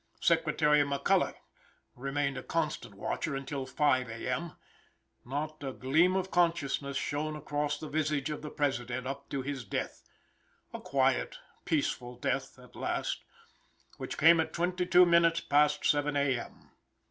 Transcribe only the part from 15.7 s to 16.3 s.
seven